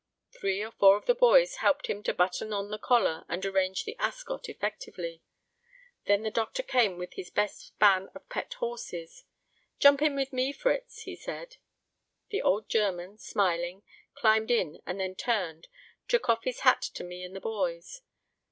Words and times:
Three 0.31 0.63
or 0.63 0.71
four 0.71 0.97
of 0.97 1.05
the 1.05 1.13
boys 1.13 1.57
helped 1.57 1.85
him 1.85 2.01
to 2.01 2.13
button 2.15 2.51
on 2.53 2.71
the 2.71 2.79
collar 2.79 3.23
and 3.29 3.45
arrange 3.45 3.83
the 3.83 3.95
ascot 3.99 4.49
effectively. 4.49 5.21
Then 6.07 6.23
the 6.23 6.31
Doctor 6.31 6.63
came 6.63 6.97
with 6.97 7.13
his 7.13 7.29
best 7.29 7.67
span 7.67 8.09
of 8.15 8.27
pet 8.27 8.55
horses. 8.55 9.25
"Jump 9.77 10.01
in 10.01 10.15
with 10.15 10.33
me, 10.33 10.53
Fritz," 10.53 11.03
he 11.03 11.15
said. 11.15 11.57
The 12.29 12.41
old 12.41 12.67
German, 12.67 13.19
smiling, 13.19 13.83
climbed 14.15 14.49
in 14.49 14.81
and 14.87 14.99
then 14.99 15.13
turned, 15.13 15.67
took 16.07 16.25
his 16.45 16.61
hat 16.61 16.83
off 16.89 16.93
to 16.95 17.03
me 17.03 17.21
and 17.21 17.35
the 17.35 17.39
boys. 17.39 18.01